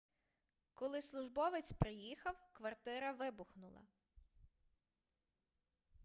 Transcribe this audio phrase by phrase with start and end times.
[0.73, 3.81] коли службовець приїхав квартира вибухнула